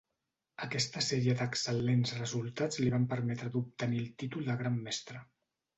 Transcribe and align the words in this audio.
Aquesta 0.67 1.03
sèrie 1.07 1.35
d'excel·lents 1.41 2.15
resultats 2.23 2.81
li 2.83 2.89
varen 2.91 3.07
permetre 3.15 3.55
d'obtenir 3.59 4.05
el 4.07 4.13
títol 4.25 4.51
de 4.53 4.59
Gran 4.65 4.85
Mestre. 4.89 5.25